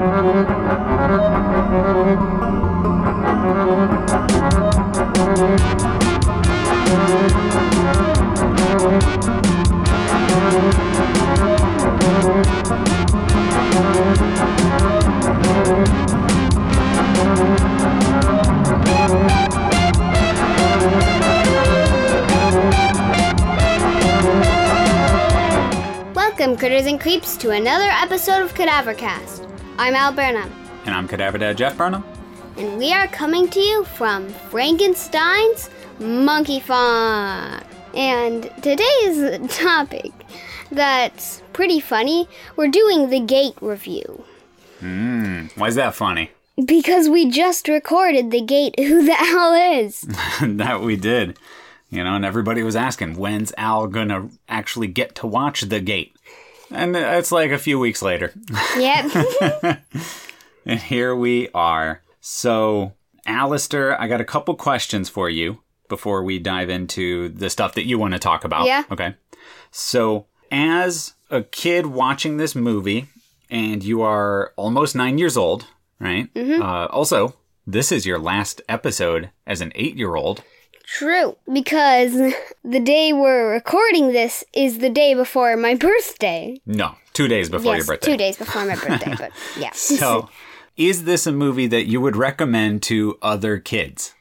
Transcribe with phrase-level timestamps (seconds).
[0.00, 0.39] Thank
[27.10, 29.44] Creeps, to another episode of Cadavercast.
[29.78, 30.48] I'm Al Burnham,
[30.86, 32.04] And I'm Cadaver Dad Jeff Burnham.
[32.56, 37.64] and we are coming to you from Frankenstein's Monkey Farm.
[37.96, 40.12] And today's topic
[40.70, 44.22] that's pretty funny, we're doing the gate review.
[44.78, 46.30] Hmm, why is that funny?
[46.64, 50.02] Because we just recorded the gate Who the Hell Is.
[50.40, 51.36] that we did.
[51.90, 56.14] You know, and everybody was asking, when's Al gonna actually get to watch The Gate?
[56.70, 58.32] And it's like a few weeks later.
[58.76, 59.82] yep.
[60.66, 62.02] And here we are.
[62.20, 62.92] So,
[63.26, 67.86] Alistair, I got a couple questions for you before we dive into the stuff that
[67.86, 68.66] you want to talk about.
[68.66, 68.84] Yeah.
[68.90, 69.14] Okay.
[69.70, 73.06] So, as a kid watching this movie,
[73.50, 75.66] and you are almost nine years old,
[75.98, 76.32] right?
[76.34, 76.62] Mm-hmm.
[76.62, 77.34] Uh, also,
[77.66, 80.42] this is your last episode as an eight year old.
[80.92, 86.60] True, because the day we're recording this is the day before my birthday.
[86.66, 88.10] No, two days before yes, your birthday.
[88.10, 89.70] two days before my birthday, but yeah.
[89.70, 90.28] So,
[90.76, 94.14] is this a movie that you would recommend to other kids?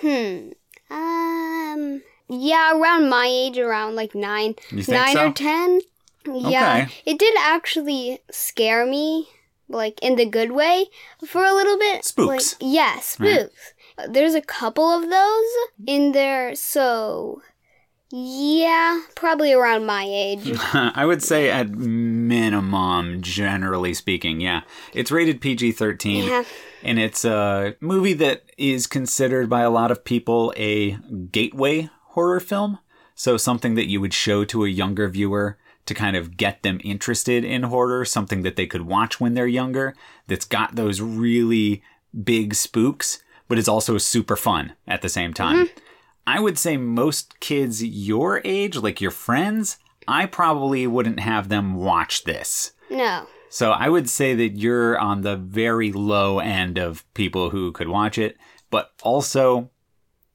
[0.00, 0.48] Hmm.
[0.90, 5.28] Um, yeah, around my age, around like nine, nine so?
[5.28, 5.80] or ten.
[6.26, 6.92] Yeah, Okay.
[7.06, 9.28] it did actually scare me,
[9.68, 10.86] like in the good way,
[11.24, 12.04] for a little bit.
[12.04, 12.54] Spooks.
[12.54, 13.72] Like, yeah, spooks.
[14.08, 15.84] There's a couple of those mm-hmm.
[15.86, 17.42] in there, so
[18.10, 20.50] yeah, probably around my age.
[20.72, 24.62] I would say at minimum, generally speaking, yeah.
[24.94, 26.24] It's rated PG 13.
[26.24, 26.44] Yeah.
[26.82, 30.92] And it's a movie that is considered by a lot of people a
[31.32, 32.78] gateway horror film.
[33.14, 36.80] So something that you would show to a younger viewer to kind of get them
[36.84, 39.94] interested in horror, something that they could watch when they're younger,
[40.28, 41.82] that's got those really
[42.24, 45.66] big spooks, but it's also super fun at the same time.
[45.66, 45.78] Mm-hmm.
[46.26, 51.74] I would say most kids your age, like your friends, I probably wouldn't have them
[51.76, 52.72] watch this.
[52.90, 53.26] No.
[53.48, 57.88] So I would say that you're on the very low end of people who could
[57.88, 58.36] watch it,
[58.70, 59.70] but also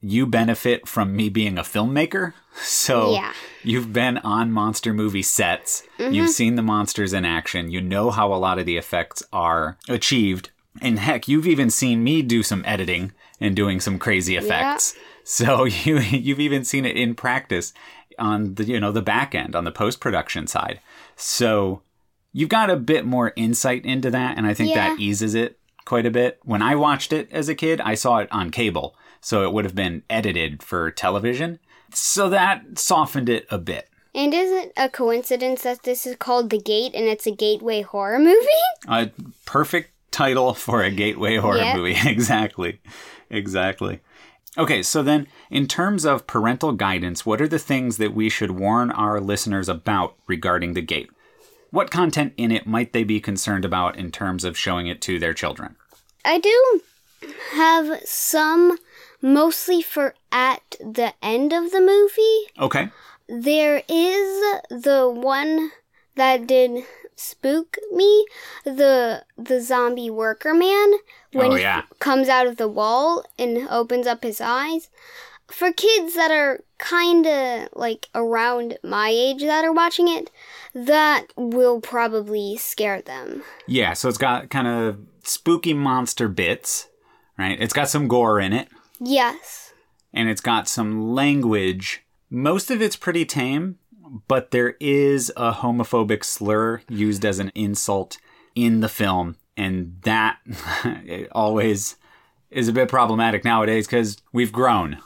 [0.00, 2.34] you benefit from me being a filmmaker.
[2.56, 3.32] So Yeah.
[3.64, 6.26] you've been on monster movie sets, you've mm-hmm.
[6.26, 10.50] seen the monsters in action, you know how a lot of the effects are achieved.
[10.80, 14.94] And heck, you've even seen me do some editing and doing some crazy effects.
[15.26, 17.72] So you you've even seen it in practice
[18.18, 20.80] on the you know the back end on the post production side.
[21.16, 21.80] So
[22.30, 26.04] you've got a bit more insight into that and I think that eases it quite
[26.04, 26.40] a bit.
[26.42, 29.64] When I watched it as a kid, I saw it on cable, so it would
[29.64, 31.58] have been edited for television.
[31.94, 33.88] So that softened it a bit.
[34.14, 37.82] And is it a coincidence that this is called The Gate and it's a gateway
[37.82, 38.46] horror movie?
[38.86, 39.10] A
[39.44, 41.76] perfect title for a gateway horror Yep.
[41.76, 41.96] movie.
[42.08, 42.80] exactly.
[43.30, 44.00] Exactly.
[44.56, 48.52] Okay, so then in terms of parental guidance, what are the things that we should
[48.52, 51.10] warn our listeners about regarding the gate?
[51.70, 55.18] What content in it might they be concerned about in terms of showing it to
[55.18, 55.74] their children?
[56.24, 56.80] I do
[57.52, 58.78] have some,
[59.20, 62.38] mostly for at the end of the movie.
[62.60, 62.90] Okay.
[63.28, 65.72] There is the one
[66.14, 66.84] that did
[67.16, 68.26] spook me,
[68.64, 70.92] the the zombie worker man
[71.32, 74.88] when Oh, he comes out of the wall and opens up his eyes.
[75.48, 80.30] For kids that are kind of like around my age that are watching it,
[80.74, 83.42] that will probably scare them.
[83.66, 86.88] Yeah, so it's got kind of spooky monster bits,
[87.38, 87.60] right?
[87.60, 89.74] It's got some gore in it, Yes.
[90.14, 92.02] and it's got some language.
[92.30, 93.78] Most of it's pretty tame,
[94.28, 98.18] but there is a homophobic slur used as an insult
[98.54, 100.38] in the film, and that
[101.32, 101.96] always
[102.50, 104.98] is a bit problematic nowadays because we've grown.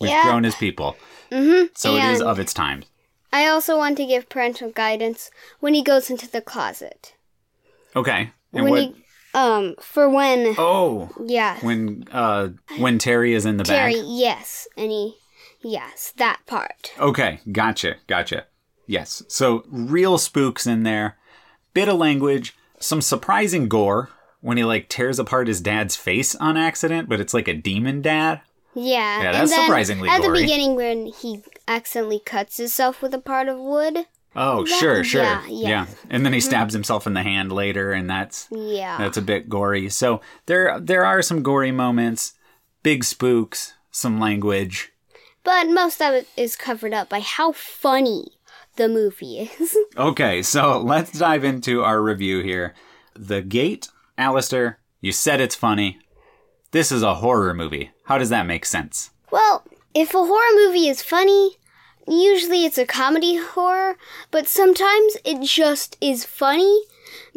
[0.00, 0.24] We've Yeah.
[0.24, 0.96] grown as people.
[1.30, 1.66] Mm-hmm.
[1.74, 2.84] So it is of its time.
[3.32, 5.30] I also want to give parental guidance
[5.60, 7.14] when he goes into the closet.
[7.94, 8.30] Okay.
[8.52, 8.80] And when what?
[8.80, 8.94] he
[9.34, 11.58] um for when oh, yeah.
[11.60, 12.48] when uh
[12.78, 14.02] when Terry is in the Terry, bag.
[14.02, 14.68] Terry, yes.
[14.76, 15.16] And he
[15.62, 16.92] yes, that part.
[16.98, 18.46] Okay, gotcha, gotcha.
[18.86, 21.16] Yes, so real spooks in there,
[21.74, 24.10] bit of language, some surprising gore
[24.40, 28.00] when he like tears apart his dad's face on accident, but it's like a demon
[28.02, 28.40] dad.
[28.74, 29.22] Yeah.
[29.22, 30.38] Yeah, and that's surprisingly At gory.
[30.38, 34.06] the beginning when he accidentally cuts himself with a part of wood.
[34.38, 35.22] Oh, sure, sure.
[35.22, 35.86] yeah, yeah.
[36.10, 36.48] And then he mm-hmm.
[36.48, 38.98] stabs himself in the hand later and that's Yeah.
[38.98, 39.88] that's a bit gory.
[39.88, 42.34] So there there are some gory moments,
[42.82, 44.92] big spooks, some language.
[45.42, 48.26] but most of it is covered up by how funny
[48.76, 49.76] the movie is.
[49.96, 52.74] Okay, so let's dive into our review here.
[53.14, 53.88] The Gate,
[54.18, 55.98] Alistair, you said it's funny.
[56.72, 57.92] This is a horror movie.
[58.04, 59.10] How does that make sense?
[59.30, 59.64] well,
[59.94, 61.56] if a horror movie is funny,
[62.06, 63.96] usually it's a comedy horror,
[64.30, 66.82] but sometimes it just is funny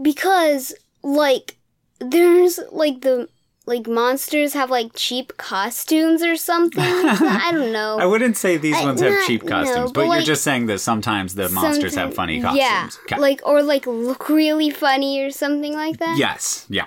[0.01, 1.55] because, like,
[1.99, 3.29] there's like the
[3.69, 6.83] like monsters have like cheap costumes or something.
[6.83, 7.99] I don't know.
[7.99, 10.43] I wouldn't say these I- ones have not- cheap no, costumes, but but, you're just
[10.43, 12.59] saying that sometimes the monsters have funny costumes.
[12.59, 13.21] Yeah, Okay.
[13.21, 16.17] like or like look really funny or something like that.
[16.17, 16.85] yes, yeah.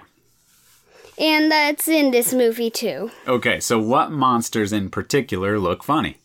[1.19, 3.11] And that's in this movie too.
[3.29, 6.17] Okay, so what monsters in particular look funny?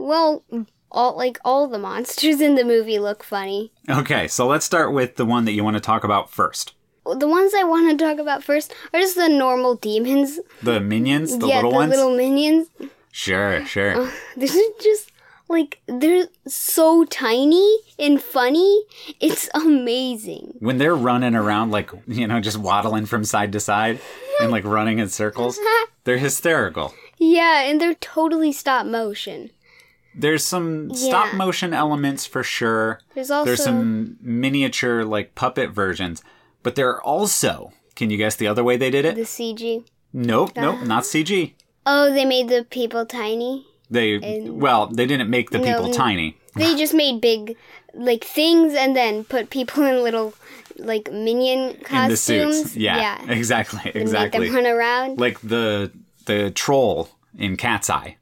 [0.00, 0.42] Well,
[0.90, 3.70] all like all the monsters in the movie look funny.
[3.88, 6.74] Okay, so let's start with the one that you want to talk about first.
[7.04, 10.38] The ones I want to talk about first are just the normal demons.
[10.62, 11.90] The minions, the yeah, little the ones?
[11.90, 12.68] little minions.
[13.10, 14.02] Sure, sure.
[14.02, 15.10] Uh, this is just
[15.48, 18.84] like they're so tiny and funny.
[19.20, 20.54] It's amazing.
[20.60, 23.98] when they're running around like you know just waddling from side to side
[24.40, 25.58] and like running in circles
[26.04, 29.50] they're hysterical Yeah, and they're totally stop motion.
[30.14, 36.22] there's some stop motion elements for sure There's also there's some miniature like puppet versions
[36.62, 39.84] but there are also can you guess the other way they did it the CG.
[40.12, 40.60] nope ah.
[40.60, 41.52] nope not cg
[41.84, 43.66] Oh, they made the people tiny.
[43.90, 44.18] they
[44.48, 47.56] well they didn't make the people they- tiny They just made big
[47.94, 50.34] like things and then put people in little
[50.78, 52.28] like minion costumes.
[52.30, 53.32] in the suits yeah, yeah.
[53.32, 55.18] exactly And make exactly them run around.
[55.18, 55.90] like the
[56.26, 58.16] the troll in cat's eye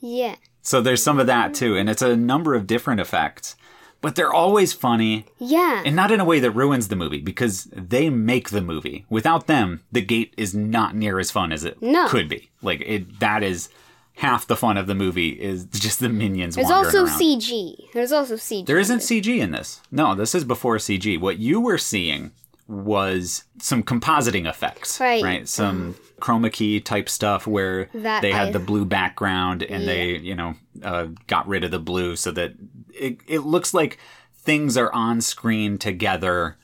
[0.00, 0.36] yeah.
[0.62, 3.56] So there's some of that too, and it's a number of different effects.
[4.02, 5.82] But they're always funny, Yeah.
[5.84, 9.04] and not in a way that ruins the movie, because they make the movie.
[9.10, 12.06] Without them, the gate is not near as fun as it No.
[12.08, 12.50] could be.
[12.62, 13.68] Like it that is
[14.16, 17.18] half the fun of the movie is just the minions There's also around.
[17.20, 17.74] CG.
[17.94, 18.66] There's also CG.
[18.66, 19.80] There isn't CG in this.
[19.90, 21.18] No, this is before CG.
[21.20, 22.30] What you were seeing
[22.68, 25.22] was some compositing effects, Right.
[25.22, 29.86] Right, some chroma key type stuff where That they had I- the blue background and
[29.86, 32.54] they, you know, uh, got rid of the blue so that
[32.98, 33.98] it it looks like
[34.34, 36.56] things are on screen together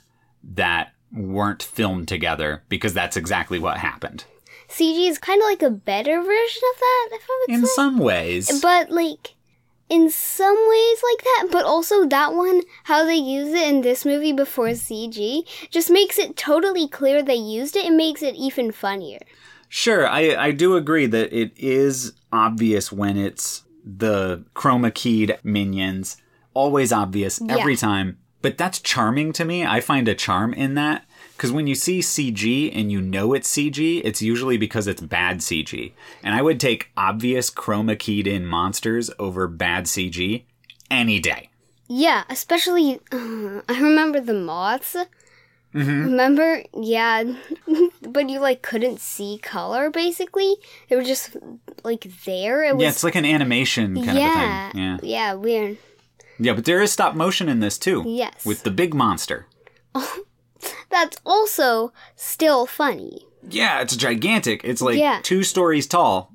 [0.43, 4.25] that weren't filmed together because that's exactly what happened.
[4.69, 7.67] CG is kind of like a better version of that, if I would say In
[7.67, 7.73] say.
[7.75, 9.35] some ways, But like
[9.91, 14.07] in some ways like that, but also that one how they use it in this
[14.07, 18.73] movie before CG just makes it totally clear they used it and makes it even
[18.73, 19.19] funnier.
[19.69, 26.17] Sure, I, I do agree that it is obvious when it's the chroma keyed minions.
[26.55, 28.19] Always obvious every time.
[28.43, 29.65] But that's charming to me.
[29.65, 31.07] I find a charm in that.
[31.37, 35.39] Because when you see CG and you know it's CG, it's usually because it's bad
[35.39, 35.93] CG.
[36.23, 40.45] And I would take obvious chroma keyed in monsters over bad CG
[40.91, 41.51] any day.
[41.89, 44.97] Yeah, especially uh, I remember the moths.
[45.75, 46.05] Mm-hmm.
[46.05, 46.63] Remember?
[46.75, 47.25] Yeah,
[48.03, 50.57] but you like couldn't see color basically.
[50.89, 51.37] They were just
[51.83, 52.65] like there.
[52.65, 54.83] It was yeah, it's like an animation kind yeah, of a thing.
[54.83, 54.99] Yeah.
[55.03, 55.79] yeah, weird.
[56.39, 58.05] Yeah, but there is stop motion in this too.
[58.07, 58.45] Yes.
[58.45, 59.47] With the big monster.
[60.91, 63.27] That's also still funny.
[63.49, 64.63] Yeah, it's gigantic.
[64.65, 65.21] It's like Yeah.
[65.23, 66.33] two stories tall.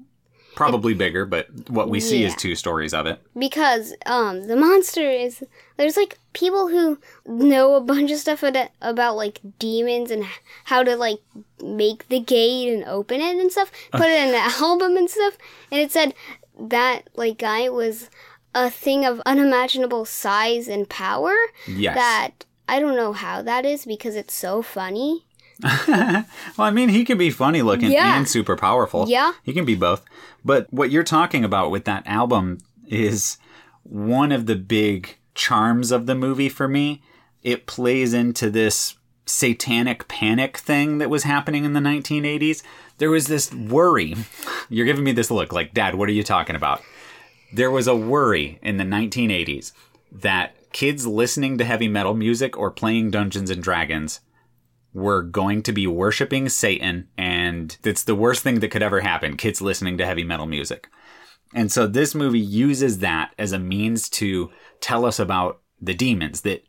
[0.58, 3.22] Probably bigger, but what we see is two stories of it.
[3.38, 5.44] because um the monster is
[5.78, 6.98] there's like people who
[7.28, 10.26] know a bunch of stuff about, about like demons and
[10.66, 11.20] how to like
[11.64, 15.38] make the gate and open it and stuff put it in an album and stuff
[15.72, 16.16] and it said
[16.60, 18.10] that like guy was
[18.56, 21.36] a thing of unimaginable size and power
[21.68, 21.94] Yes.
[21.96, 22.32] that
[22.68, 25.27] i don't know how that is because it's so funny
[25.64, 26.26] Well,
[26.60, 28.18] I mean, he can be funny looking Yeah.
[28.18, 29.06] and super powerful.
[29.08, 29.34] Yeah.
[29.44, 30.04] He can be both.
[30.46, 33.38] But what you're talking about with that album is
[33.84, 37.02] one of the big charms of the movie for me.
[37.44, 38.96] It plays into this
[39.26, 42.64] satanic panic thing that was happening in the 1980s.
[42.98, 44.16] There was this worry.
[44.70, 46.82] You're giving me this look like, Dad, what are you talking about?
[47.54, 49.72] There was a worry in the 1980s
[50.12, 54.20] that kids listening to heavy metal music or playing Dungeons and Dragons
[54.98, 59.38] were going to be worshiping Satan, and it's the worst thing that could ever happen
[59.38, 60.90] kids listening to heavy metal music.
[61.54, 64.50] And so this movie uses that as a means to
[64.82, 66.64] tell us about the demons that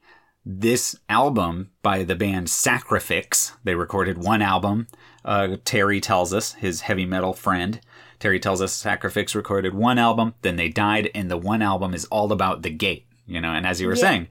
[0.45, 4.89] this album by the band Sacrifix, they recorded one album.
[5.25, 7.81] Uh, Terry tells us, his heavy metal friend,
[8.19, 12.05] Terry tells us Sacrifix recorded one album, then they died, and the one album is
[12.07, 13.53] all about the gate, you know.
[13.53, 14.29] And as you were saying,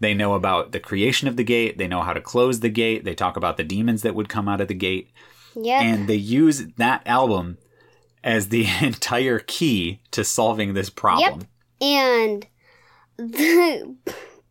[0.00, 1.78] They know about the creation of the gate.
[1.78, 3.04] They know how to close the gate.
[3.04, 5.10] They talk about the demons that would come out of the gate.
[5.56, 5.82] Yep.
[5.82, 7.58] And they use that album
[8.22, 11.40] as the entire key to solving this problem.
[11.80, 11.88] Yep.
[11.88, 12.46] And
[13.16, 13.96] the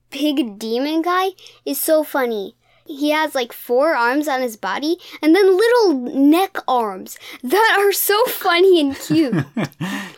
[0.10, 1.30] big demon guy
[1.66, 2.57] is so funny.
[2.88, 7.92] He has like four arms on his body and then little neck arms that are
[7.92, 9.46] so funny and cute.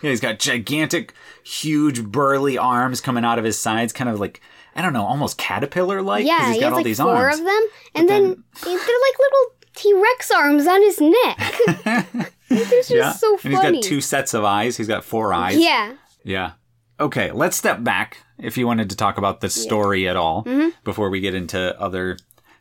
[0.01, 4.39] Yeah, he's got gigantic, huge, burly arms coming out of his sides, kind of like,
[4.73, 6.25] I don't know, almost caterpillar like.
[6.25, 7.39] yeah, he's he got has all like these four arms.
[7.39, 7.61] of them,
[7.95, 12.31] and then, then- they're like little T Rex arms on his neck.
[12.49, 13.11] Just yeah.
[13.11, 14.77] so and he's got two sets of eyes.
[14.77, 15.57] He's got four eyes.
[15.57, 16.51] yeah, Yeah.
[16.99, 20.69] Okay, let's step back if you wanted to talk about the story at all Mm-hmm.
[20.83, 22.17] before we get into other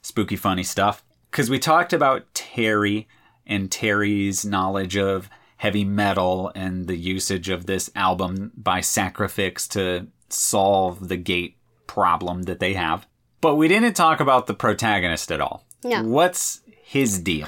[0.09, 1.05] spooky, funny stuff.
[1.31, 3.07] Because we talked about Terry
[3.47, 10.09] and Terry's knowledge of heavy metal and the usage of this album by Sacrifix to
[10.31, 13.07] solve the gate problem that they have.
[13.41, 15.65] But we didn't talk about the protagonist at all.
[15.85, 16.03] No.
[16.03, 17.47] What's his deal?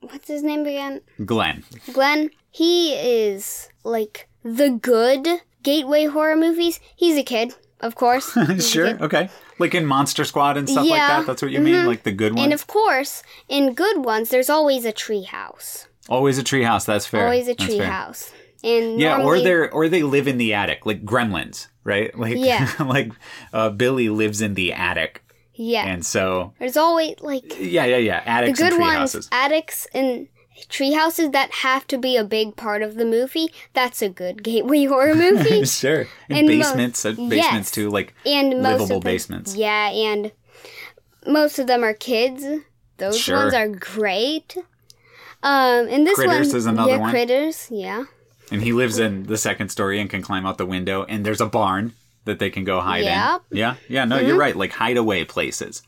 [0.00, 1.02] what's his name again?
[1.24, 1.64] Glenn.
[1.92, 2.30] Glenn.
[2.50, 5.28] He is like the good
[5.62, 6.80] gateway horror movies.
[6.96, 8.36] He's a kid, of course.
[8.60, 9.28] Sure, okay.
[9.58, 11.26] Like in Monster Squad and stuff like that.
[11.26, 11.86] That's what you mean?
[11.86, 12.44] Like the good ones?
[12.44, 15.86] And of course, in good ones, there's always a tree house.
[16.08, 16.86] Always a treehouse.
[16.86, 17.24] That's fair.
[17.24, 18.32] Always a That's tree house.
[18.64, 22.16] And Yeah, normally, or they're or they live in the attic, like gremlins, right?
[22.18, 22.68] Like Yeah.
[22.80, 23.12] like
[23.52, 25.22] uh, Billy lives in the attic,
[25.54, 25.84] yeah.
[25.86, 29.28] and so there's always like yeah, yeah, yeah, the attics good and tree ones, houses.
[29.32, 30.28] attics and
[30.68, 33.48] tree houses that have to be a big part of the movie.
[33.72, 35.64] That's a good gateway horror movie.
[35.66, 37.70] sure, and, And basements, uh, most- basements yes.
[37.70, 39.56] too, like and livable them, basements.
[39.56, 40.32] Yeah, and
[41.26, 42.44] most of them are kids.
[42.98, 43.36] Those Sure.
[43.36, 44.56] ones are great.
[45.42, 47.10] Um, and this Critters one, is another yeah, one.
[47.10, 48.04] critters, yeah,
[48.52, 51.04] And he lives in the second story and can climb out the window.
[51.04, 51.94] And there's a barn
[52.26, 53.14] that they can go hide Yep.
[53.14, 53.52] Mm-hmm.
[53.54, 53.58] in.
[53.58, 54.54] Yeah, yeah, no, you're right.
[54.54, 55.82] Like hideaway places.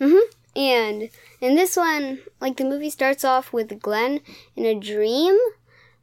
[0.00, 0.58] Mm-hmm.
[0.58, 1.08] And
[1.40, 4.20] in this one, like the movie starts off with Glenn
[4.54, 5.36] in a dream,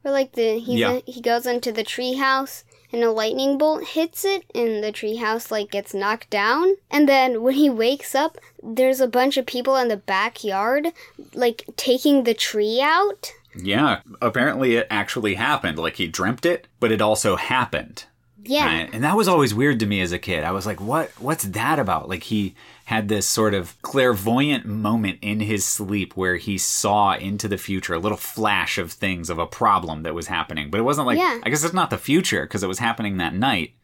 [0.02, 1.00] where like the he's Yeah.
[1.06, 5.70] he goes into the treehouse and a lightning bolt hits it, and the treehouse like
[5.72, 6.76] gets knocked down.
[6.90, 10.88] And then when he wakes up, there's a bunch of people in the backyard,
[11.34, 13.32] like taking the tree out.
[13.56, 15.78] Yeah, apparently it actually happened.
[15.78, 18.04] Like he dreamt it, but it also happened.
[18.46, 18.66] Yeah.
[18.66, 18.90] Right?
[18.92, 20.44] And that was always weird to me as a kid.
[20.44, 22.08] I was like, what what's that about?
[22.08, 22.54] Like he
[22.86, 27.94] had this sort of clairvoyant moment in his sleep where he saw into the future,
[27.94, 30.70] a little flash of things of a problem that was happening.
[30.70, 31.40] But it wasn't like Yeah.
[31.42, 33.74] I guess it's not the future because it was happening that night.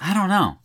[0.00, 0.58] I don't know.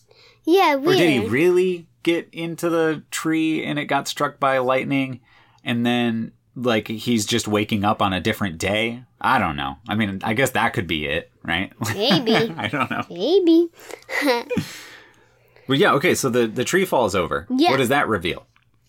[0.46, 0.96] Yeah, weird.
[0.96, 5.20] Or did he really get into the tree and it got struck by lightning
[5.64, 9.04] and then like he's just waking up on a different day?
[9.22, 9.78] I don't know.
[9.88, 11.72] I mean, I guess that could be it, right?
[11.94, 12.34] Maybe.
[12.58, 13.04] I don't know.
[13.10, 13.70] Maybe.
[15.68, 17.46] Well, yeah, okay, so the, the tree falls over.
[17.50, 17.72] Yeah.
[17.72, 18.46] What does that reveal?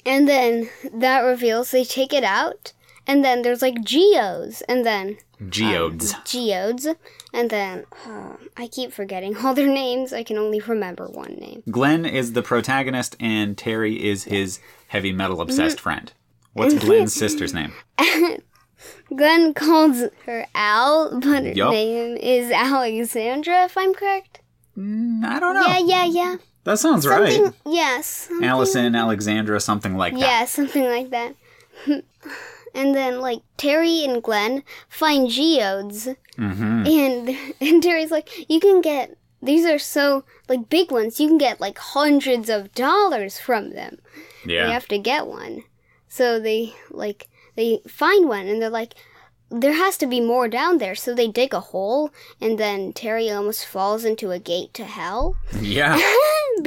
[0.07, 2.73] And then that reveals they take it out,
[3.05, 6.15] and then there's like geodes, and then Geodes.
[6.25, 6.87] geodes,
[7.35, 10.13] and then uh, I keep forgetting all their names.
[10.13, 11.65] I can only remember one name.
[11.69, 15.43] Glenn is the protagonist, and Terry is his heavy metal Mm-hmm.
[15.51, 16.13] obsessed friend.
[16.59, 17.73] What's Glenn's sister's name?
[19.15, 21.71] Glenn calls her Al, but her Yup.
[21.71, 24.41] name is Alexandra, if I'm correct.
[24.77, 25.67] Mm, I don't know.
[25.67, 26.37] Yeah, yeah, yeah.
[26.65, 27.53] That sounds Something, right.
[27.67, 28.07] yes.
[28.07, 30.21] something- Allison, Alexandra, something like that.
[30.21, 31.35] Yeah, something like that.
[32.75, 36.87] and then like Terry and Glenn find geodes, Mm-hmm.
[36.87, 41.19] and and Terry's like, you can get these are so like big ones.
[41.19, 43.99] You can get like hundreds of dollars from them.
[44.47, 44.67] Yeah.
[44.67, 45.65] You have to get one.
[46.19, 48.95] So they like they find one, and they're like.
[49.51, 53.31] There has to be more down there, so they dig a hole, and then Terry
[53.31, 55.39] almost falls into a gate to hell.
[55.59, 55.97] Yeah.
[55.97, 56.13] because,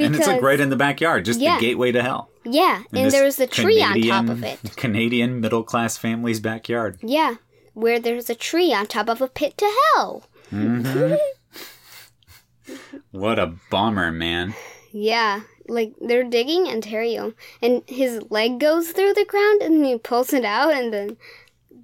[0.06, 1.54] and it's like right in the backyard, just Yeah.
[1.54, 2.28] the gateway to hell.
[2.44, 4.58] yeah, and this there's a tree on top of it.
[4.74, 6.98] Canadian middle class family's backyard.
[7.04, 7.36] Yeah,
[7.72, 10.24] where there's a tree on top of a pit to hell.
[10.52, 11.14] Mm-hmm.
[13.12, 14.54] What a bummer, man.
[14.90, 17.16] Yeah, like they're digging Terry,
[17.60, 21.16] and his leg goes through the ground and he pulls it out, and then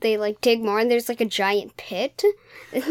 [0.00, 2.22] they like dig more, and there's like a giant pit.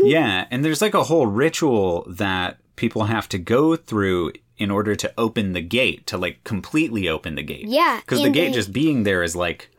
[0.04, 4.96] Yeah, and there's like a whole ritual that people have to go through in order
[4.96, 7.66] to open the gate, to like completely open the gate.
[7.68, 9.70] Yeah, Because the gate they- just being there is like,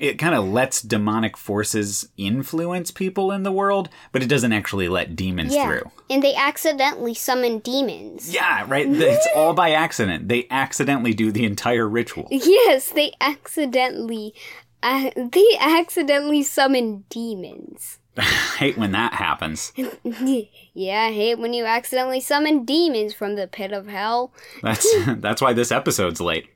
[0.00, 4.88] it kind of lets demonic forces influence people in the world, but it doesn't actually
[4.88, 5.90] let demons Yeah, through.
[6.08, 8.32] and they accidentally summon demons.
[8.32, 8.86] Yeah, right?
[8.88, 10.28] It's all by accident.
[10.28, 12.26] They accidentally do the entire ritual.
[12.50, 14.34] Yes, they accidentally,
[14.82, 17.98] uh, they accidentally summon demons.
[18.56, 19.72] hate when that happens.
[19.76, 24.32] yeah, I hate when you accidentally summon demons from the pit of hell.
[24.62, 26.48] That's that's why this episode's late.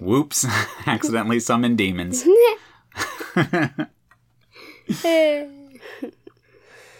[0.00, 0.46] Whoops,
[0.86, 2.24] accidentally summoned demons.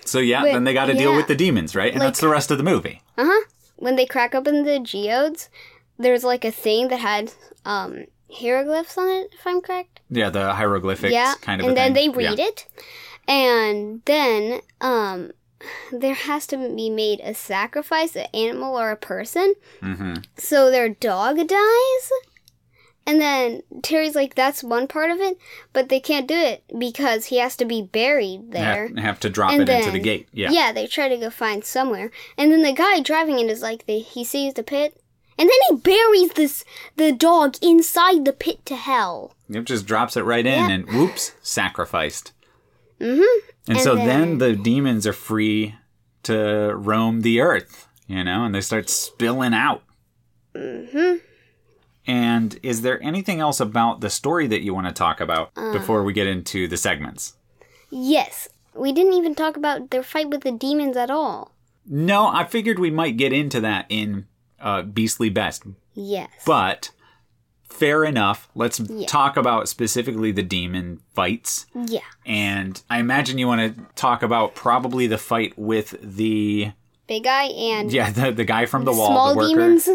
[0.05, 1.93] So yeah, But, then they got to deal with the demons, right?
[1.93, 3.03] And that's the rest of the movie.
[3.19, 3.45] Uh huh.
[3.77, 5.49] When they crack open the geodes,
[5.99, 7.33] there's like a thing that had
[7.65, 10.01] um hieroglyphs on it, if I'm correct.
[10.09, 11.35] Yeah, the hieroglyphics yeah.
[11.41, 11.67] kind of.
[11.69, 12.13] and then thing.
[12.13, 12.47] they read Yeah.
[12.47, 12.67] it,
[13.27, 15.33] and then um
[15.91, 19.55] there has to be made a sacrifice, an animal or a person.
[19.83, 20.25] Mhm.
[20.37, 22.11] So their dog dies.
[23.09, 25.39] And then Terry's like, that's one part of it,
[25.73, 28.89] but they can't do it because he has to be buried there.
[28.89, 30.29] have, have to drop And it into the gate.
[30.33, 30.51] Yeah.
[30.51, 33.87] Yeah, they try to go find somewhere, and then the guy driving it is like,
[33.87, 35.01] they, he sees the pit,
[35.39, 36.65] and then he buries this
[36.97, 39.35] the dog inside the pit to hell.
[39.49, 40.75] It just drops it right in, Yeah.
[40.75, 42.33] and whoops, sacrificed.
[43.01, 43.49] Mm-hmm.
[43.69, 45.77] And, And so then, then- the demons are free
[46.25, 49.85] to roam the earth, you know, and they start spilling out.
[50.57, 51.19] Mm-hmm.
[52.07, 55.73] And is there anything else about the story that you want to talk about Uh.
[55.73, 57.35] before we get into the segments?
[57.91, 61.53] Yes, we didn't even talk about their fight with the demons at all.
[61.89, 64.27] No, I figured we might get into that in
[64.61, 65.63] uh, Beastly Best,
[65.95, 66.31] Yes.
[66.45, 66.91] but
[67.69, 68.49] fair enough.
[68.55, 69.07] Let's Yeah.
[69.07, 71.67] talk about specifically the demon fights.
[71.75, 72.01] yeah.
[72.25, 76.73] And I imagine you want to talk about probably the fight with the
[77.07, 79.49] Big guy and yeah the, the guy from the wall, small the worker.
[79.49, 79.89] demons.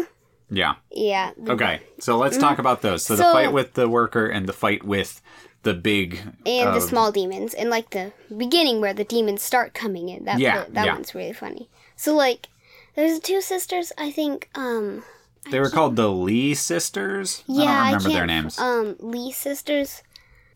[0.54, 0.74] Yeah.
[0.92, 1.32] Yeah.
[1.48, 1.80] Okay.
[1.98, 3.04] So let's talk about those.
[3.04, 5.20] So, the So- fight with the worker and the fight with
[5.62, 9.74] the big And uh, the small demons, and like the beginning where the demons start
[9.74, 10.24] coming in.
[10.24, 10.92] That Yeah, that yeah.
[10.94, 11.68] one's really funny.
[11.96, 12.48] So like,
[12.96, 13.92] there's two sisters.
[13.96, 14.48] I think.
[14.54, 15.04] Um.
[15.50, 17.42] They were called the Lee sisters.
[17.48, 18.12] Yeah, I don't remember can't.
[18.14, 18.58] their names.
[18.60, 20.02] Um, Lee sisters.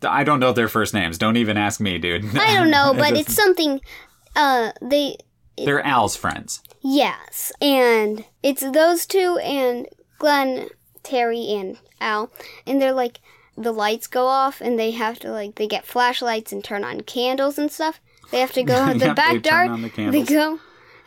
[0.01, 1.17] I don't know their first names.
[1.17, 2.23] Don't even ask me, dude.
[2.37, 3.81] I don't know, but it's something.
[4.35, 5.17] Uh, they
[5.65, 6.61] They're Al's friends.
[6.81, 9.87] yes, and it's those two and
[10.19, 10.69] Glenn,
[11.03, 12.31] Terry, and Al,
[12.65, 13.19] and they're like
[13.57, 17.01] the lights go off, and they have to like they get flashlights and turn on
[17.01, 17.99] candles and stuff.
[18.31, 19.77] They have to go out the Yep, back they door.
[19.77, 20.59] the they go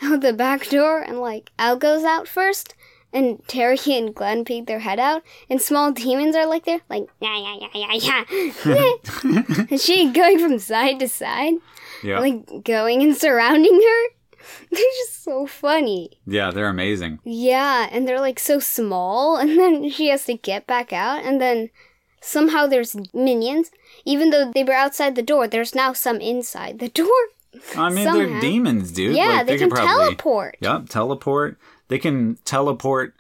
[0.03, 2.75] out the back door, and like Al goes out first.
[3.13, 7.09] And Terry and Glenn peek their head out, and small demons are like there, like
[7.21, 8.25] yeah yeah yeah yeah
[8.65, 11.55] yeah, and she going from side to side
[12.05, 12.21] Yeah.
[12.21, 14.05] like going and surrounding her.
[14.71, 16.11] They're just so funny.
[16.27, 17.19] yeah, they're amazing.
[17.25, 21.41] Yeah, and they're like so small, and then she has to get back out, and
[21.41, 21.71] then
[22.21, 23.71] somehow there's minions.
[24.05, 27.07] Even though they were outside the door, there's now some inside the door.
[27.77, 29.17] I mean, they're demons, dude.
[29.17, 30.57] yeah, Like, they, can could probably, teleport.
[30.61, 31.59] Yep, teleport.
[31.89, 33.15] They can teleport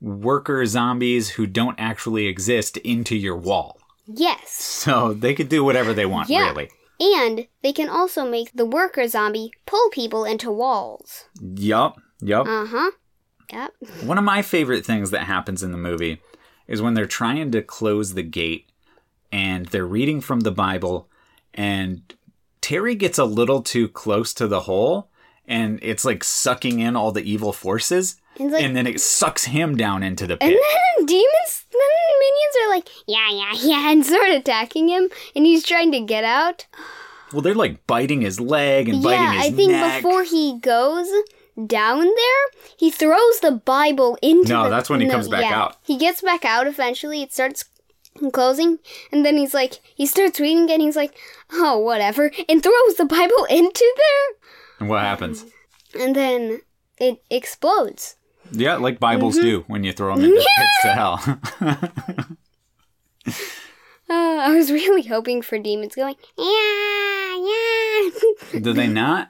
[0.00, 3.78] worker zombies who don't actually exist into your wall.
[4.06, 4.50] Yes.
[4.50, 6.48] So they could do whatever they want, Yeah.
[6.48, 6.70] really.
[7.00, 11.24] And they can also make the worker zombie pull people into walls.
[11.40, 12.46] Yup, yup.
[12.46, 12.90] Uh huh.
[13.52, 13.72] Yep.
[14.04, 16.20] One of my favorite things that happens in the movie
[16.68, 18.70] is when they're trying to close the gate
[19.32, 21.08] and they're reading from the Bible
[21.54, 22.14] and
[22.60, 25.10] Terry gets a little too close to the hole
[25.46, 29.76] and it's like sucking in all the evil forces like, and then it sucks him
[29.76, 30.48] down into the pit.
[30.48, 31.80] And then demons, then
[32.20, 36.24] minions are like, yeah, yeah, yeah, and start attacking him, and he's trying to get
[36.24, 36.66] out.
[37.32, 39.52] Well, they're like biting his leg and biting yeah, his neck.
[39.52, 40.02] I think neck.
[40.02, 41.08] before he goes
[41.66, 42.44] down there,
[42.76, 44.52] he throws the Bible into.
[44.52, 45.60] No, the- that's when he no, comes back yeah.
[45.60, 45.76] out.
[45.82, 47.22] He gets back out eventually.
[47.22, 47.64] It starts
[48.32, 48.78] closing,
[49.12, 51.16] and then he's like, he starts reading and He's like,
[51.52, 55.44] oh, whatever, and throws the Bible into there, and what happens?
[55.98, 56.60] and then
[56.98, 58.16] it explodes.
[58.52, 59.46] Yeah, like Bibles Mm-hmm.
[59.46, 62.26] do when you throw them into the pits to hell.
[64.08, 68.60] Uh, I was really hoping for demons going, yeah, yeah.
[68.60, 69.28] do they not?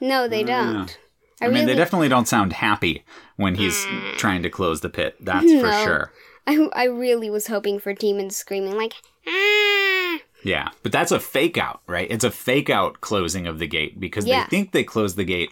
[0.00, 0.98] no, they don't.
[1.42, 3.04] I, mean, they definitely don't sound happy
[3.36, 3.84] when he's
[4.16, 5.16] trying to close the pit.
[5.20, 6.12] That's for sure.
[6.46, 8.94] I, I really was hoping for demons screaming like,
[9.28, 10.18] ah.
[10.44, 12.10] Yeah, but that's a fake out, right?
[12.10, 14.44] It's a fake out closing of the gate because Yeah.
[14.44, 15.50] they think they closed the gate,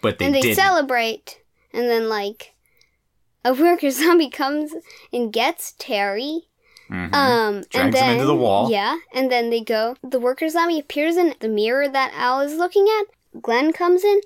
[0.00, 0.56] but they and they didn't.
[0.56, 1.38] celebrate,
[1.74, 2.51] and then like
[3.44, 4.72] a worker zombie comes
[5.12, 6.42] and gets Terry.
[6.90, 7.14] Mhm.
[7.14, 8.70] Um, Drags and him then into the wall.
[8.70, 9.96] Yeah, and then they go.
[10.02, 13.40] The worker zombie appears in the mirror that Al is looking at.
[13.40, 14.20] Glenn comes in.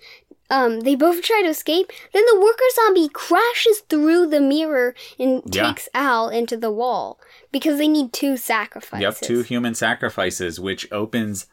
[0.50, 1.90] Um, they both try to escape.
[2.12, 5.68] Then the worker zombie crashes through the mirror and Yeah.
[5.68, 7.20] takes Al into the wall
[7.52, 9.02] because they need two sacrifices.
[9.02, 11.46] Yep, two human sacrifices, which opens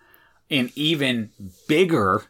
[0.51, 1.31] an even
[1.67, 2.23] bigger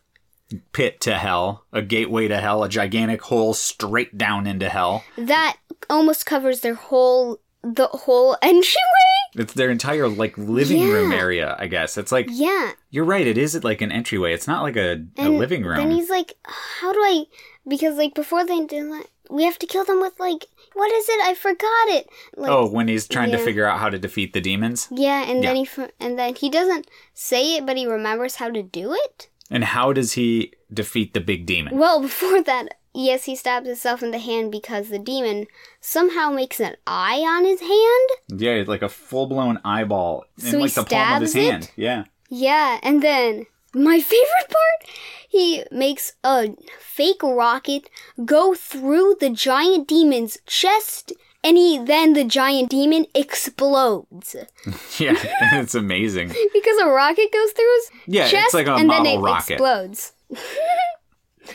[0.72, 5.04] pit to hell, a gateway to hell, a gigantic hole straight down into hell.
[5.18, 5.58] that
[5.89, 9.10] almost covers their whole the whole entryway.
[9.36, 11.98] It's their entire like living room area, I guess.
[11.98, 12.72] It's like Yeah.
[12.92, 14.34] you're right, it is like an entryway.
[14.34, 15.78] It's not like a, a living room.
[15.78, 17.26] Then he's like, how do I?
[17.68, 21.08] Because like before they do that, we have to kill them with like what is
[21.08, 21.22] it?
[21.24, 22.10] I forgot it.
[22.36, 24.88] Like, oh, when he's trying to figure out how to defeat the demons?
[24.92, 25.68] Yeah, and then he
[26.00, 29.30] and then he doesn't say it, but he remembers how to do it.
[29.54, 31.78] And how does he defeat the big demon?
[31.78, 35.46] Well, before that, yes, he stabs himself in the hand because the demon
[35.80, 38.42] somehow makes an eye on his hand.
[38.42, 41.44] Yeah, like a full blown eyeball in So like the palm of his it?
[41.52, 41.72] hand.
[41.76, 42.06] Yeah.
[42.30, 44.89] Yeah, and then my favorite part,
[45.30, 47.89] he makes a fake rocket
[48.26, 54.36] go through the giant demon's chest, and he then the giant demon explodes
[54.99, 55.15] Yeah,
[55.60, 56.27] it's amazing.
[56.53, 59.53] because a rocket goes through his Yeah, it's like a and then model it rocket.
[59.53, 60.13] explodes.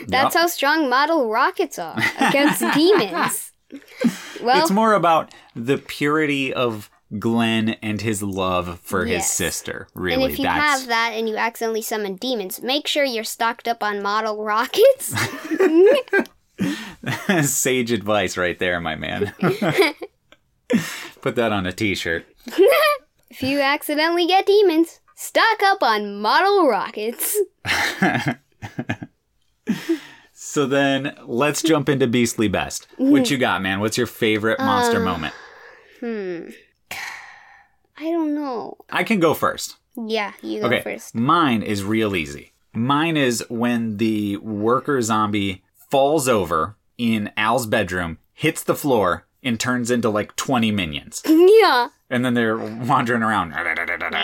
[0.07, 0.43] That's Yup.
[0.43, 3.53] how strong model rockets are against demons.
[4.43, 9.33] Well, It's more about the purity of Glenn and his love for his Yes.
[9.35, 9.89] sister.
[9.97, 13.67] and if you that's have that and you accidentally summon demons, make sure you're stocked
[13.67, 15.15] up on model rockets.
[17.43, 19.33] sage advice right there, my man.
[21.23, 22.27] Put that on a t-shirt.
[23.31, 27.37] if you accidentally get demons, stock up on model rockets.
[30.33, 32.87] So then let's jump into Beastly Best.
[32.97, 33.81] What you got, man?
[33.81, 35.35] What's your favorite Uh, monster moment?
[36.01, 36.49] Hmm.
[38.01, 38.77] I don't know.
[38.89, 39.77] I can go first.
[39.97, 40.81] Yeah, you go Okay.
[40.81, 41.15] first.
[41.15, 42.53] Mine is real easy.
[42.73, 49.59] Mine is when the worker zombie falls over in Al's bedroom, hits the floor, and
[49.59, 51.23] turns into like 20 minions.
[51.29, 51.89] Yeah.
[52.11, 53.53] And then they're wandering around.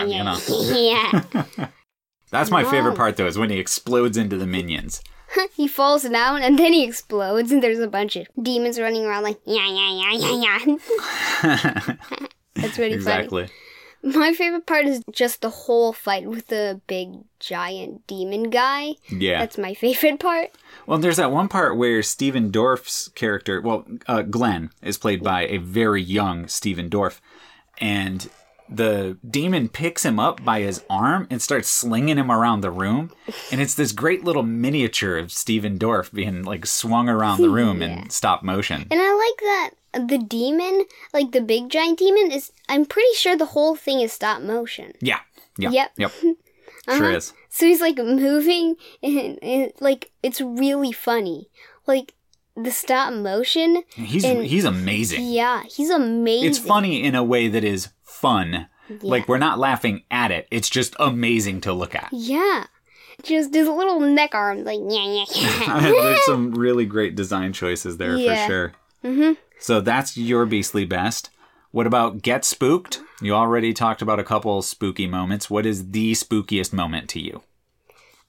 [0.09, 0.39] You know.
[0.49, 1.69] Yeah.
[2.31, 5.03] That's my favorite part though, is when he explodes into the minions.
[5.55, 9.25] he falls down and then he explodes and there's a bunch of demons running around
[9.25, 11.97] like yeah yeah yeah yeah yeah.
[12.55, 12.95] That's really funny.
[12.95, 13.49] exactly.
[14.05, 18.97] My favorite part is just the whole fight with the big giant demon guy.
[19.09, 19.39] Yeah.
[19.39, 20.51] That's my favorite part.
[20.87, 25.47] Well, there's that one part where Stephen Dorff's character, well, uh, Glenn, is played by
[25.47, 27.21] a very young Stephen Dorff,
[27.81, 28.29] and
[28.69, 33.11] the demon picks him up by his arm and starts slinging him around the room,
[33.51, 37.81] and it's this great little miniature of Stephen Dorff being like swung around the room
[37.81, 38.87] in stop motion.
[38.91, 42.53] And I like that the demon, like the big giant demon, is.
[42.69, 44.93] I'm pretty sure the whole thing is stop motion.
[45.01, 45.21] Yeah,
[45.59, 45.93] yeah, Yep.
[45.97, 46.13] yep,
[46.97, 47.33] sure is.
[47.51, 51.49] So he's like moving, and, and like it's really funny.
[51.87, 52.15] Like
[52.57, 53.83] the stop motion.
[53.95, 55.27] He's And- he's amazing.
[55.33, 56.49] Yeah, he's amazing.
[56.49, 58.69] It's funny in a way that is fun.
[59.01, 60.47] Like we're not laughing at it.
[60.51, 62.09] It's just amazing to look at.
[62.13, 62.67] Yeah,
[63.23, 65.81] just his little neck arms, like yeah, yeah, yeah.
[65.91, 68.47] There's some really great design choices there Yeah.
[68.47, 68.73] for sure.
[69.05, 69.33] Mm-hmm.
[69.65, 71.31] So that's your beastly best.
[71.71, 73.01] What about Get Spooked?
[73.23, 75.49] You already talked about a couple spooky moments.
[75.49, 77.43] What is the spookiest moment to you?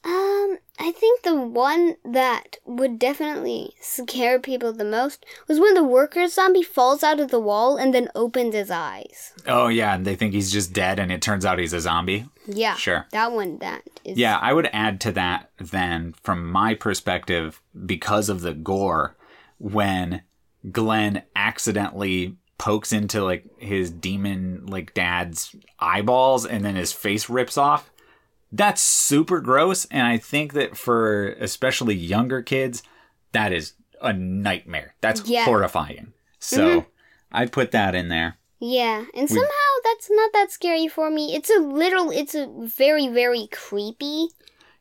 [0.06, 5.84] Um, I think the one that would definitely scare people the most was when the
[5.84, 9.34] worker zombie falls out of the wall and then opens his eyes.
[9.46, 12.28] Oh yeah, and they think he's just dead, and it turns out he's a zombie.
[12.48, 13.08] Yeah, Sure.
[13.12, 14.18] That one, that is.
[14.18, 19.18] Yeah, I would add to that then, from my perspective, because of the gore,
[19.58, 20.22] when
[20.72, 27.58] Glenn accidentally pokes into like his demon like dad's eyeballs and then his face rips
[27.58, 27.92] off.
[28.52, 32.84] That's super gross, and I think that for especially younger kids,
[33.34, 34.96] that is a nightmare.
[35.02, 35.44] That's Yeah.
[35.44, 36.14] horrifying.
[36.40, 36.90] So mm-hmm.
[37.32, 38.38] I'd put that in there.
[38.60, 41.36] Yeah, and somehow that's not that scary for me.
[41.36, 44.30] It's a little, it's a very, very creepy.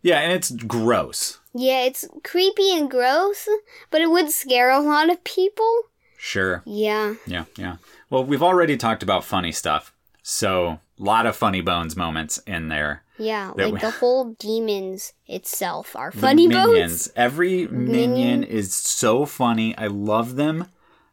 [0.03, 1.41] Yeah, and it's gross.
[1.55, 3.49] Yeah, it's creepy and gross,
[3.91, 5.83] but it would scare a lot of people.
[6.19, 6.63] Sure.
[6.67, 7.15] Yeah.
[7.27, 7.77] Yeah, yeah.
[8.11, 9.93] Well, we've already talked about funny stuff.
[10.23, 13.03] So, a lot of funny bones moments in there.
[13.19, 17.07] Yeah, like we- the whole demons itself are The funny minions.
[17.07, 17.13] bones.
[17.15, 19.77] Every minion is so funny.
[19.79, 20.67] I love them.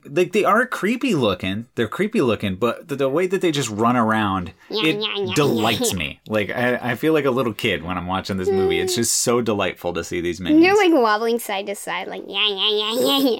[0.06, 1.68] Like they are creepy looking.
[1.76, 5.26] They're creepy looking, but the, the way that they just run around, Yeah, it yeah,
[5.26, 6.20] yeah, delights me.
[6.28, 8.80] Like I, I feel like a little kid when I'm watching this movie.
[8.80, 10.66] It's just so delightful to see these minions.
[10.66, 13.40] You're like wobbling side to side, like yeah, yeah, yeah, yeah,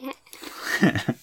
[0.82, 1.02] yeah.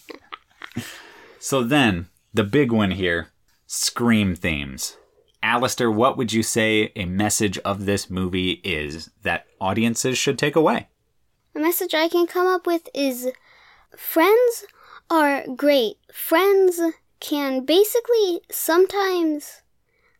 [1.40, 3.29] So then, the big one here
[3.66, 4.96] Scream themes.
[5.42, 10.57] Alistair, what would you say a message of this movie is that audiences should take
[10.57, 10.88] away?
[11.55, 13.31] The message I can come up with is
[13.96, 14.64] friends
[15.11, 15.97] are great.
[16.12, 16.81] Friends
[17.21, 19.62] can basically sometimes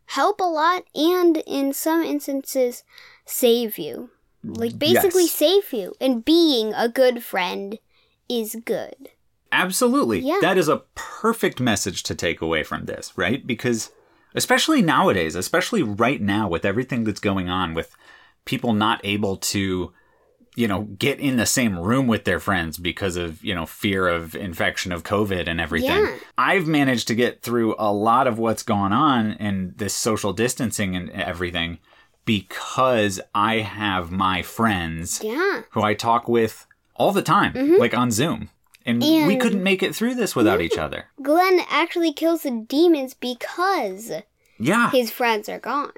[0.07, 2.83] help a lot and in some instances
[3.24, 4.11] save you.
[4.42, 5.33] Like basically Yes.
[5.33, 5.94] save you.
[6.01, 7.79] And being a good friend
[8.29, 9.11] is good.
[9.53, 10.20] Absolutely.
[10.20, 10.38] Yeah.
[10.40, 13.46] That is a perfect message to take away from this, right?
[13.46, 13.90] Because
[14.35, 17.96] especially nowadays, especially right now with everything that's going on with
[18.44, 19.92] people not able to,
[20.58, 24.08] you know, get in the same room with their friends because of, you know, fear
[24.08, 25.90] of infection of COVID and everything.
[25.90, 26.16] Yeah.
[26.36, 30.96] I've managed to get through a lot of what's gone on and this social distancing
[30.96, 31.78] and everything
[32.24, 35.62] because I have my friends Yeah.
[35.70, 36.66] who I talk with
[36.96, 37.76] all the time, mm-hmm.
[37.78, 38.50] like on Zoom.
[38.84, 41.04] And, we couldn't make it through this without each other.
[41.22, 44.10] Glenn actually kills the demons because
[44.58, 44.90] Yeah.
[44.90, 45.92] his friends are gone.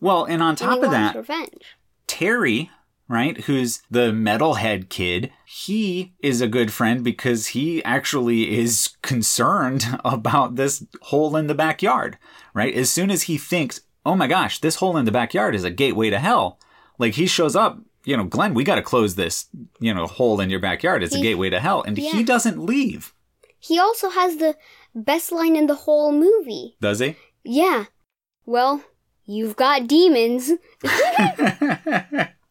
[0.00, 1.76] Well, and on And top of wants that, revenge.
[2.06, 2.70] Terry,
[3.12, 9.84] right, who's the metalhead kid, he is a good friend because he actually is concerned
[10.04, 12.16] about this hole in the backyard,
[12.54, 12.74] right?
[12.74, 15.70] As soon as he thinks, oh my gosh, this hole in the backyard is a
[15.70, 16.58] gateway to hell,
[16.98, 19.46] like he shows up, you know, Glenn, we got to close this,
[19.78, 21.02] you know, hole in your backyard.
[21.02, 21.82] It's a gateway to hell.
[21.82, 23.12] And he doesn't leave,
[23.58, 24.56] He also has the
[24.94, 26.76] best line in the whole movie.
[26.80, 27.14] does he?
[27.44, 27.84] Yeah.
[28.46, 28.82] Well,
[29.26, 30.52] you've got demons.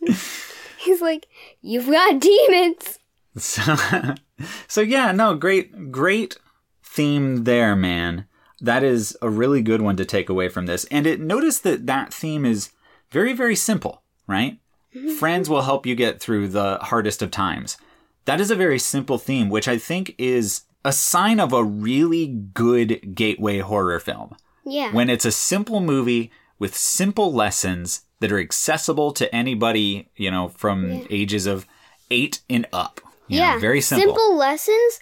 [0.78, 1.26] He's like,
[1.62, 2.98] you've got demons.
[3.36, 3.76] So,
[4.68, 6.36] so yeah, no, great, great
[6.82, 8.26] theme there, man.
[8.60, 10.84] That is a really good one to take away from this.
[10.86, 12.70] And it notice that that theme is
[13.10, 14.58] very, very simple, right?
[14.94, 15.10] Mm-hmm.
[15.16, 17.76] Friends will help you get through the hardest of times.
[18.24, 22.26] That is a very simple theme, which I think is a sign of a really
[22.28, 24.92] good gateway horror film Yeah.
[24.92, 30.48] when it's a simple movie with simple lessons that are accessible to anybody, you know,
[30.48, 31.66] from ages of
[32.10, 33.00] eight and up.
[33.28, 33.58] You know, yeah.
[33.58, 34.06] very simple.
[34.14, 35.00] Simple lessons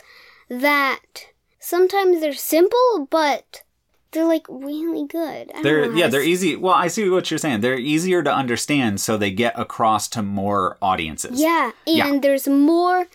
[0.48, 1.00] that
[1.58, 3.62] sometimes they're simple, but
[4.12, 5.52] they're like really good.
[5.62, 6.56] They're yeah, they're easy.
[6.56, 7.60] Well, I see what you're saying.
[7.60, 11.40] They're easier to understand, so they get across to more audiences.
[11.40, 12.18] Yeah, and Yeah.
[12.20, 13.08] there's more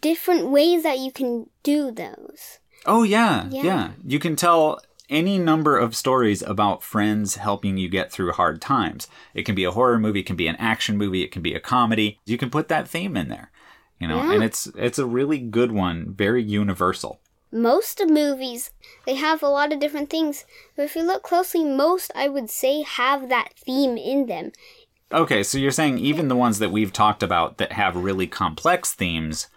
[0.00, 2.58] different ways that you can do those.
[2.86, 3.90] Oh yeah, yeah, Yeah.
[4.06, 4.80] You can tell
[5.12, 9.06] any number of stories about friends helping you get through hard times.
[9.34, 11.54] It can be a horror movie, it can be an action movie, it can be
[11.54, 12.18] a comedy.
[12.24, 13.50] You can put that theme in there.
[14.00, 14.32] You know, Yeah.
[14.34, 17.20] and it's it's a really good one, very universal.
[17.52, 18.70] Most movies,
[19.04, 20.44] they have a lot of different things.
[20.74, 24.52] But if you look closely, most I would say have that theme in them.
[25.12, 28.94] Okay, so you're saying even the ones that we've talked about that have really complex
[28.94, 29.48] themes,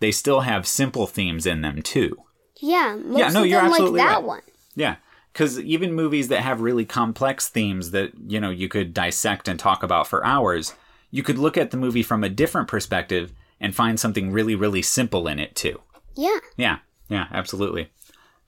[0.00, 2.16] they still have simple themes in them too.
[2.60, 4.22] Yeah, most Yeah, no, of you're them like that right.
[4.22, 4.40] one.
[4.74, 4.96] Yeah,
[5.32, 9.58] because even movies that have really complex themes that you know you could dissect and
[9.58, 10.74] talk about for hours,
[11.10, 14.82] you could look at the movie from a different perspective and find something really, really
[14.82, 15.80] simple in it too.
[16.14, 16.38] Yeah.
[16.56, 17.90] Yeah, yeah, absolutely.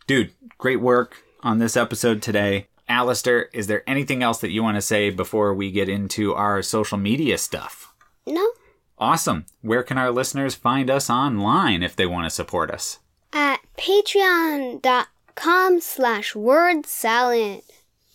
[0.07, 2.67] Dude, great work on this episode today.
[2.89, 6.61] Alistair, is there anything else that you want to say before we get into our
[6.61, 7.95] social media stuff?
[8.27, 8.47] No?
[8.99, 9.47] Awesome.
[9.63, 12.99] Where can our listeners find us online if they want to support us?
[13.33, 15.07] At patreon.com
[15.81, 17.63] slash word salad.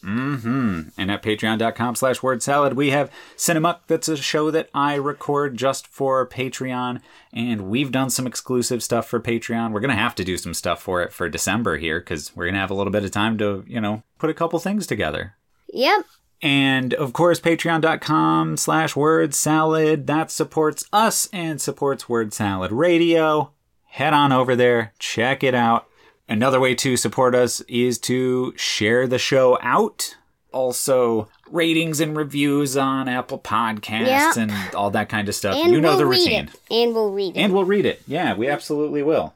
[0.03, 0.81] Mm-hmm.
[0.97, 3.79] And at patreon.com slash word salad, we have Cinemuck.
[3.87, 7.01] That's a show that I record just for Patreon.
[7.33, 9.71] And we've done some exclusive stuff for Patreon.
[9.71, 12.45] We're going to have to do some stuff for it for December here because we're
[12.45, 14.87] going to have a little bit of time to, you know, put a couple things
[14.87, 15.35] together.
[15.73, 16.05] Yep.
[16.41, 20.07] And of course, patreon.com slash word salad.
[20.07, 23.51] That supports us and supports Word Salad Radio.
[23.85, 25.88] Head on over there, check it out.
[26.29, 30.15] Another way to support us is to share the show out.
[30.51, 34.33] Also, ratings and reviews on Apple Podcasts Yeah.
[34.37, 35.55] and all that kind of stuff.
[35.55, 36.45] And you know we'll the read routine.
[36.45, 36.59] it.
[36.71, 37.39] And we'll read it.
[37.39, 38.01] And we'll read it.
[38.07, 39.33] Yeah, we absolutely will.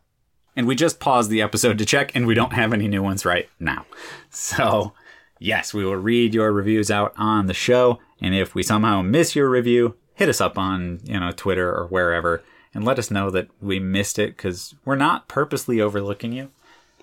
[0.56, 3.25] And we just paused the episode to check, and we don't have any new ones
[3.25, 3.86] right now.
[4.29, 4.93] So,
[5.39, 7.99] yes, we will read your reviews out on the show.
[8.21, 11.88] And if we somehow miss your review, hit us up on, you know, Twitter or
[11.88, 16.49] wherever and let us know that we missed it because we're not purposely overlooking you.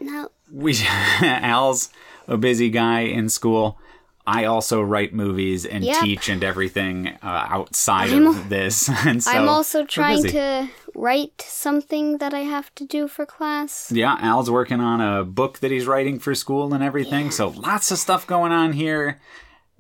[0.00, 0.30] No.
[0.52, 0.76] We
[1.22, 1.90] Al's
[2.26, 3.78] a busy guy in school.
[4.26, 6.02] I also write movies and Yep.
[6.02, 8.88] teach and everything uh, outside I'm of this.
[9.06, 13.90] And so I'm also trying to write something that I have to do for class.
[13.90, 17.30] Yeah, Al's working on a book that he's writing for school and everything.
[17.30, 19.20] So lots of stuff going on here,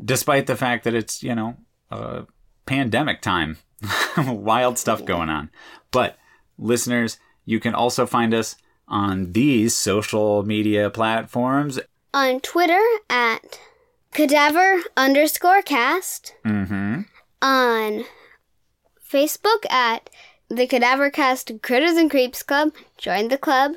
[0.02, 1.56] despite the fact that it's, you know,
[1.90, 2.24] a
[2.66, 3.58] pandemic time.
[4.16, 5.50] Wild stuff going on.
[5.90, 6.18] But
[6.58, 8.56] listeners, you can also find us
[8.90, 11.78] on these social media platforms.
[12.12, 13.60] On Twitter at
[14.12, 16.34] cadaver underscore cast.
[16.44, 17.02] Mm-hmm.
[17.40, 18.04] On
[19.08, 20.10] Facebook at
[20.48, 22.72] the Cadaver Cast Critters and Creeps Club.
[22.98, 23.72] Join the club.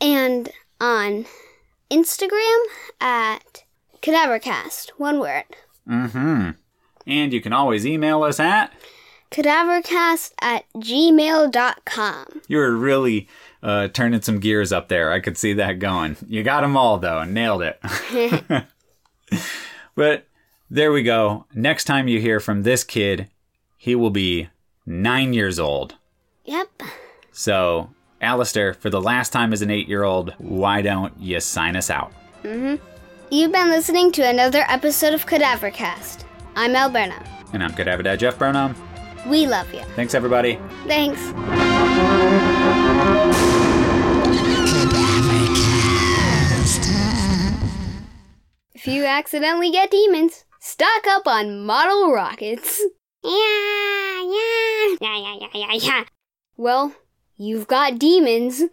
[0.00, 1.26] And on
[1.90, 2.64] Instagram
[3.00, 3.64] at
[4.00, 4.90] Cadavercast.
[4.96, 5.44] One word.
[5.88, 6.50] Mm-hmm.
[7.06, 8.72] And you can always email us at
[9.32, 12.42] Cadavercast at gmail.com.
[12.48, 13.28] You're really
[13.62, 15.12] uh, turning some gears up there.
[15.12, 16.16] I could see that going.
[16.26, 17.24] You got them all though.
[17.24, 17.80] Nailed it.
[19.94, 20.26] but
[20.70, 21.46] there we go.
[21.54, 23.28] Next time you hear from this kid,
[23.76, 24.48] he will be
[24.86, 25.96] nine years old.
[26.44, 26.82] Yep.
[27.30, 31.76] So, Alistair, for the last time as an eight year old, why don't you sign
[31.76, 32.12] us out?
[32.42, 32.76] hmm
[33.30, 36.24] You've been listening to another episode of Cadavercast.
[36.54, 37.24] I'm Al Burnham.
[37.54, 38.74] And I'm Cadaver Dad Jeff Burnham.
[39.26, 39.80] We love you.
[39.96, 40.58] Thanks, everybody.
[40.86, 42.51] Thanks.
[48.84, 52.82] If you accidentally get demons, stock up on model rockets.
[53.22, 56.04] Yeah, yeah, yeah, yeah, yeah, yeah, yeah.
[56.56, 56.92] Well,
[57.36, 58.64] you've got demons,